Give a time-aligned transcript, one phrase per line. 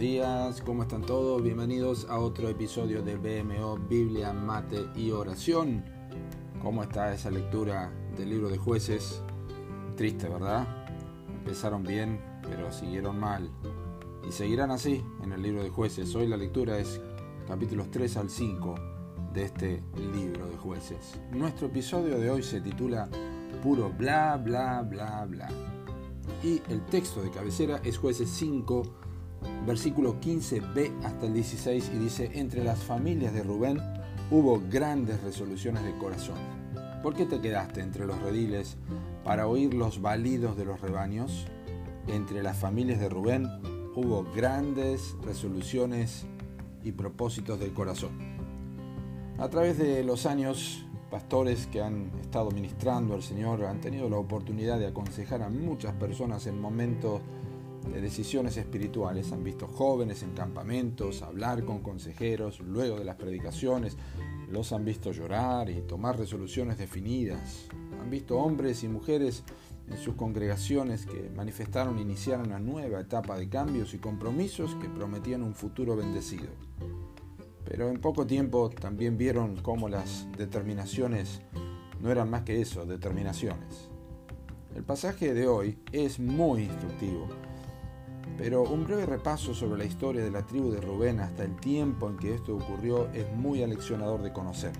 [0.00, 1.42] días, ¿cómo están todos?
[1.42, 5.84] Bienvenidos a otro episodio de BMO Biblia, Mate y Oración.
[6.62, 9.22] ¿Cómo está esa lectura del libro de jueces?
[9.98, 10.66] Triste, ¿verdad?
[11.28, 13.50] Empezaron bien, pero siguieron mal.
[14.26, 16.14] Y seguirán así en el libro de jueces.
[16.14, 16.98] Hoy la lectura es
[17.46, 18.74] capítulos 3 al 5
[19.34, 19.82] de este
[20.14, 21.20] libro de jueces.
[21.30, 23.06] Nuestro episodio de hoy se titula
[23.62, 25.48] Puro bla bla bla bla.
[26.42, 29.09] Y el texto de cabecera es jueces 5
[29.66, 33.80] versículo 15b hasta el 16 y dice, entre las familias de Rubén
[34.30, 36.38] hubo grandes resoluciones de corazón.
[37.02, 38.76] ¿Por qué te quedaste entre los rediles
[39.24, 41.46] para oír los balidos de los rebaños?
[42.06, 43.46] Entre las familias de Rubén
[43.94, 46.26] hubo grandes resoluciones
[46.82, 48.10] y propósitos del corazón.
[49.38, 54.18] A través de los años, pastores que han estado ministrando al Señor han tenido la
[54.18, 57.20] oportunidad de aconsejar a muchas personas en momentos
[57.88, 59.32] de decisiones espirituales.
[59.32, 63.96] Han visto jóvenes en campamentos, hablar con consejeros luego de las predicaciones,
[64.50, 67.68] los han visto llorar y tomar resoluciones definidas.
[68.00, 69.44] Han visto hombres y mujeres
[69.88, 75.42] en sus congregaciones que manifestaron iniciar una nueva etapa de cambios y compromisos que prometían
[75.42, 76.48] un futuro bendecido.
[77.64, 81.40] Pero en poco tiempo también vieron cómo las determinaciones
[82.00, 83.88] no eran más que eso, determinaciones.
[84.74, 87.28] El pasaje de hoy es muy instructivo
[88.40, 92.08] pero un breve repaso sobre la historia de la tribu de Rubén hasta el tiempo
[92.08, 94.72] en que esto ocurrió es muy aleccionador de conocer.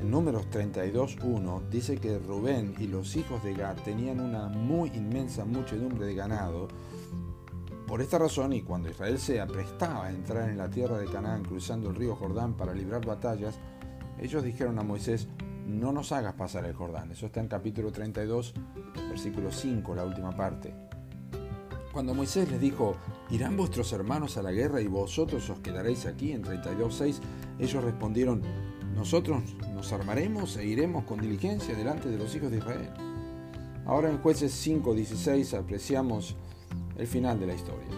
[0.00, 5.44] En números 32.1 dice que Rubén y los hijos de Gad tenían una muy inmensa
[5.44, 6.66] muchedumbre de ganado.
[7.86, 11.44] Por esta razón, y cuando Israel se aprestaba a entrar en la tierra de Canaán
[11.44, 13.60] cruzando el río Jordán para librar batallas,
[14.18, 15.28] ellos dijeron a Moisés,
[15.68, 17.12] no nos hagas pasar el Jordán.
[17.12, 18.54] Eso está en capítulo 32,
[19.08, 20.74] versículo 5, la última parte.
[21.96, 22.94] Cuando Moisés les dijo,
[23.30, 27.20] ¿irán vuestros hermanos a la guerra y vosotros os quedaréis aquí en 32.6?
[27.58, 28.42] Ellos respondieron,
[28.94, 29.42] nosotros
[29.72, 32.90] nos armaremos e iremos con diligencia delante de los hijos de Israel.
[33.86, 36.36] Ahora en jueces 5.16 apreciamos
[36.98, 37.88] el final de la historia.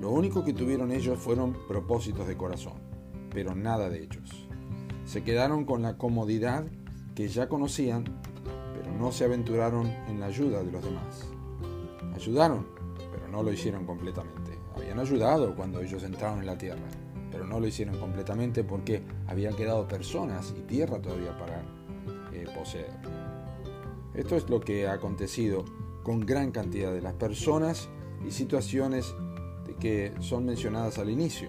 [0.00, 2.80] Lo único que tuvieron ellos fueron propósitos de corazón,
[3.28, 4.48] pero nada de hechos.
[5.04, 6.64] Se quedaron con la comodidad
[7.14, 8.04] que ya conocían,
[8.74, 11.26] pero no se aventuraron en la ayuda de los demás.
[12.14, 12.83] Ayudaron,
[13.30, 14.58] no lo hicieron completamente.
[14.76, 16.86] Habían ayudado cuando ellos entraron en la tierra,
[17.30, 21.62] pero no lo hicieron completamente porque habían quedado personas y tierra todavía para
[22.32, 22.92] eh, poseer.
[24.14, 25.64] Esto es lo que ha acontecido
[26.02, 27.88] con gran cantidad de las personas
[28.26, 29.14] y situaciones
[29.66, 31.48] de que son mencionadas al inicio.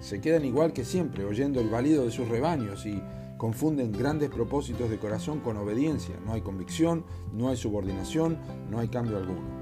[0.00, 3.02] Se quedan igual que siempre, oyendo el valido de sus rebaños y
[3.36, 6.14] confunden grandes propósitos de corazón con obediencia.
[6.24, 8.38] No hay convicción, no hay subordinación,
[8.70, 9.57] no hay cambio alguno.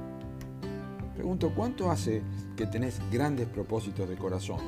[1.17, 2.21] Pregunto, ¿cuánto hace
[2.57, 4.59] que tenés grandes propósitos de corazón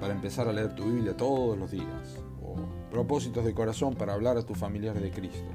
[0.00, 2.16] para empezar a leer tu Biblia todos los días?
[2.42, 2.56] O
[2.90, 5.50] propósitos de corazón para hablar a tus familiares de Cristo.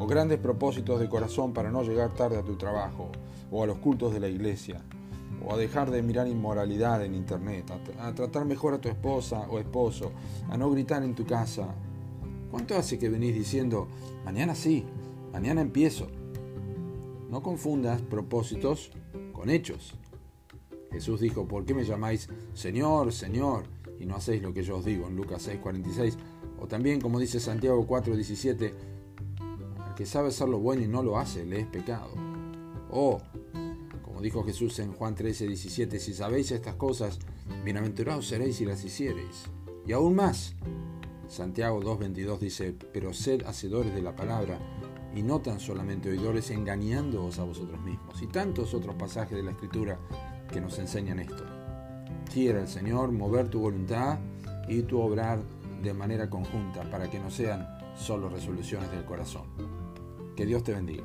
[0.00, 3.10] O grandes propósitos de corazón para no llegar tarde a tu trabajo
[3.52, 4.82] o a los cultos de la iglesia.
[5.46, 7.70] O a dejar de mirar inmoralidad en internet,
[8.00, 10.10] a, tratar mejor a tu esposa o esposo,
[10.50, 11.68] a no gritar en tu casa.
[12.50, 13.86] ¿Cuánto hace que venís diciendo,
[14.24, 14.84] mañana sí,
[15.32, 16.08] mañana empiezo?
[17.30, 18.90] No confundas propósitos
[19.36, 19.94] con hechos.
[20.90, 23.64] Jesús dijo, ¿por qué me llamáis Señor, Señor?
[23.98, 26.16] y no hacéis lo que yo os digo en Lucas 6:46.
[26.58, 28.72] O también, como dice Santiago 4:17,
[29.88, 32.10] el que sabe hacer lo bueno y no lo hace, le es pecado.
[32.90, 33.20] O,
[34.02, 37.18] como dijo Jesús en Juan 13:17, si sabéis estas cosas,
[37.64, 39.44] bienaventurados seréis si las hiciereis.
[39.86, 40.54] Y aún más,
[41.28, 44.58] Santiago 2:22 dice, pero sed hacedores de la palabra
[45.14, 48.20] y no tan solamente oidores engañándoos a vosotros mismos.
[48.22, 49.98] Y tantos otros pasajes de la Escritura
[50.52, 51.44] que nos enseñan esto.
[52.32, 54.18] Quiera el Señor mover tu voluntad
[54.68, 55.40] y tu obrar
[55.82, 57.66] de manera conjunta para que no sean
[57.96, 59.44] solo resoluciones del corazón.
[60.34, 61.04] Que Dios te bendiga.